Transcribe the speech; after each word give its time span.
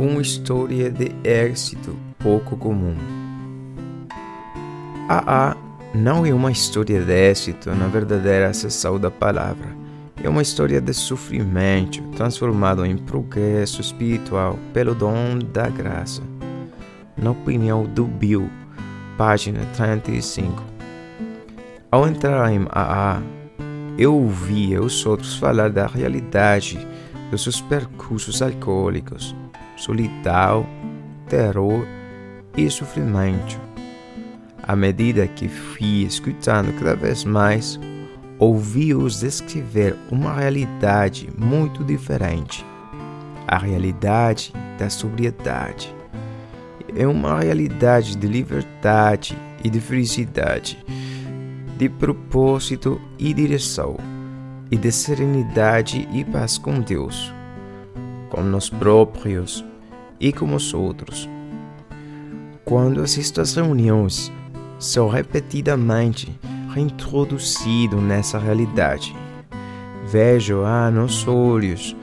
uma 0.00 0.22
história 0.22 0.90
de 0.90 1.12
êxito 1.22 1.94
pouco 2.18 2.56
comum. 2.56 2.96
AA 5.08 5.54
não 5.94 6.24
é 6.24 6.32
uma 6.32 6.50
história 6.50 7.02
de 7.02 7.12
êxito 7.12 7.70
na 7.74 7.86
verdadeira 7.86 8.48
acessão 8.48 8.98
da 8.98 9.10
palavra. 9.10 9.68
É 10.22 10.28
uma 10.28 10.40
história 10.40 10.80
de 10.80 10.94
sofrimento 10.94 12.02
transformado 12.16 12.84
em 12.86 12.96
progresso 12.96 13.80
espiritual 13.80 14.58
pelo 14.72 14.94
dom 14.94 15.38
da 15.52 15.68
graça. 15.68 16.22
Na 17.16 17.32
opinião 17.32 17.84
do 17.84 18.04
Bill, 18.04 18.48
página 19.18 19.60
35. 19.76 20.62
Ao 21.90 22.08
entrar 22.08 22.50
em 22.50 22.66
AA, 22.70 23.20
eu 23.98 24.14
ouvia 24.14 24.80
os 24.80 25.04
outros 25.04 25.36
falar 25.36 25.68
da 25.68 25.86
realidade 25.86 26.78
dos 27.30 27.42
seus 27.42 27.60
percursos 27.60 28.40
alcoólicos, 28.40 29.34
solidão, 29.80 30.66
terror 31.26 31.86
e 32.56 32.70
sofrimento. 32.70 33.58
À 34.62 34.76
medida 34.76 35.26
que 35.26 35.48
fui 35.48 36.04
escutando 36.04 36.72
cada 36.78 36.94
vez 36.94 37.24
mais, 37.24 37.80
ouvi-os 38.38 39.20
descrever 39.20 39.96
uma 40.10 40.34
realidade 40.34 41.28
muito 41.36 41.82
diferente. 41.82 42.64
A 43.48 43.58
realidade 43.58 44.52
da 44.78 44.90
sobriedade. 44.90 45.94
É 46.94 47.06
uma 47.06 47.40
realidade 47.40 48.16
de 48.16 48.26
liberdade 48.26 49.36
e 49.64 49.70
de 49.70 49.80
felicidade, 49.80 50.78
de 51.78 51.88
propósito 51.88 53.00
e 53.18 53.32
direção, 53.32 53.96
e 54.70 54.76
de 54.76 54.90
serenidade 54.92 56.08
e 56.12 56.24
paz 56.24 56.58
com 56.58 56.80
Deus, 56.80 57.32
com 58.30 58.42
nós 58.42 58.70
próprios 58.70 59.64
e 60.18 60.32
com 60.32 60.54
os 60.54 60.72
outros. 60.72 61.28
Quando 62.64 63.02
assisto 63.02 63.40
às 63.40 63.54
reuniões, 63.54 64.32
sou 64.78 65.08
repetidamente 65.08 66.32
reintroduzido 66.72 68.00
nessa 68.00 68.38
realidade. 68.38 69.14
Vejo 70.06 70.62
a 70.62 70.90
nos 70.90 71.26
olhos 71.26 71.96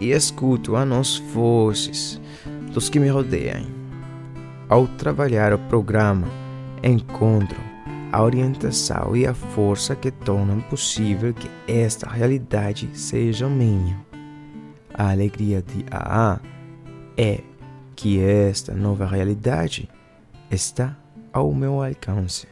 e 0.00 0.10
escuto 0.10 0.76
a 0.76 0.84
nos 0.84 1.18
vozes 1.18 2.20
dos 2.72 2.88
que 2.88 3.00
me 3.00 3.08
rodeiam. 3.08 3.66
Ao 4.68 4.86
trabalhar 4.86 5.52
o 5.52 5.58
programa, 5.58 6.28
encontro 6.82 7.58
a 8.12 8.22
orientação 8.22 9.16
e 9.16 9.26
a 9.26 9.34
força 9.34 9.94
que 9.94 10.10
tornam 10.10 10.60
possível 10.60 11.32
que 11.32 11.50
esta 11.66 12.08
realidade 12.08 12.90
seja 12.92 13.48
minha. 13.48 14.09
A 14.94 15.10
alegria 15.10 15.62
de 15.62 15.84
AA 15.90 16.40
é 17.16 17.40
que 17.94 18.20
esta 18.20 18.74
nova 18.74 19.06
realidade 19.06 19.88
está 20.50 20.96
ao 21.32 21.52
meu 21.54 21.82
alcance. 21.82 22.46